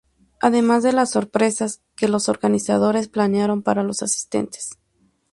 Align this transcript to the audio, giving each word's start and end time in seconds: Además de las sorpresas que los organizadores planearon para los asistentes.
Además 0.41 0.81
de 0.81 0.93
las 0.93 1.11
sorpresas 1.11 1.83
que 1.95 2.07
los 2.07 2.27
organizadores 2.27 3.07
planearon 3.07 3.61
para 3.61 3.83
los 3.83 4.01
asistentes. 4.01 4.79